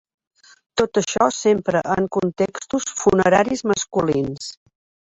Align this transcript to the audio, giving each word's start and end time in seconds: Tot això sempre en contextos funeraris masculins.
Tot 0.81 0.99
això 1.01 1.27
sempre 1.41 1.83
en 1.97 2.09
contextos 2.17 2.91
funeraris 3.05 3.67
masculins. 3.75 4.53